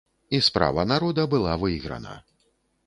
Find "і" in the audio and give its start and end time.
0.37-0.39